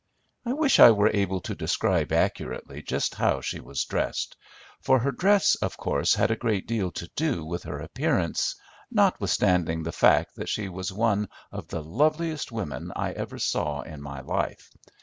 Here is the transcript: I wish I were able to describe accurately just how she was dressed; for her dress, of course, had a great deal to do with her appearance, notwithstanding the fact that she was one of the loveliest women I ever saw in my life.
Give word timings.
I 0.47 0.53
wish 0.53 0.79
I 0.79 0.89
were 0.89 1.11
able 1.13 1.41
to 1.41 1.53
describe 1.53 2.11
accurately 2.11 2.81
just 2.81 3.13
how 3.13 3.39
she 3.41 3.59
was 3.59 3.85
dressed; 3.85 4.35
for 4.81 4.97
her 4.97 5.11
dress, 5.11 5.53
of 5.57 5.77
course, 5.77 6.15
had 6.15 6.31
a 6.31 6.35
great 6.35 6.65
deal 6.65 6.89
to 6.93 7.11
do 7.15 7.45
with 7.45 7.61
her 7.65 7.79
appearance, 7.79 8.55
notwithstanding 8.89 9.83
the 9.83 9.91
fact 9.91 10.37
that 10.37 10.49
she 10.49 10.69
was 10.69 10.91
one 10.91 11.29
of 11.51 11.67
the 11.67 11.83
loveliest 11.83 12.51
women 12.51 12.91
I 12.95 13.11
ever 13.11 13.37
saw 13.37 13.81
in 13.81 14.01
my 14.01 14.21
life. 14.21 14.71